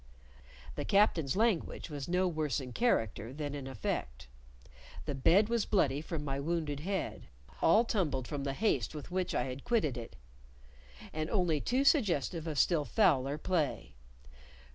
The 0.73 0.83
captain's 0.83 1.35
language 1.35 1.91
was 1.91 2.07
no 2.07 2.27
worse 2.27 2.59
in 2.59 2.73
character 2.73 3.31
than 3.31 3.53
in 3.53 3.67
effect: 3.67 4.27
the 5.05 5.13
bed 5.13 5.47
was 5.47 5.67
bloody 5.67 6.01
from 6.01 6.25
my 6.25 6.39
wounded 6.39 6.79
head, 6.79 7.27
all 7.61 7.85
tumbled 7.85 8.27
from 8.27 8.43
the 8.43 8.53
haste 8.53 8.95
with 8.95 9.11
which 9.11 9.35
I 9.35 9.43
had 9.43 9.63
quitted 9.63 9.97
it, 9.99 10.15
and 11.13 11.29
only 11.29 11.61
too 11.61 11.83
suggestive 11.83 12.47
of 12.47 12.57
still 12.57 12.83
fouler 12.83 13.37
play. 13.37 13.93